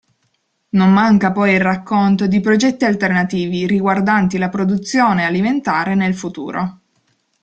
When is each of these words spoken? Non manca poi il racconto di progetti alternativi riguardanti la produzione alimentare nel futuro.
Non 0.69 0.89
manca 0.91 1.31
poi 1.31 1.53
il 1.53 1.59
racconto 1.61 2.25
di 2.25 2.39
progetti 2.39 2.85
alternativi 2.85 3.67
riguardanti 3.67 4.39
la 4.39 4.49
produzione 4.49 5.25
alimentare 5.25 5.93
nel 5.93 6.15
futuro. 6.15 6.79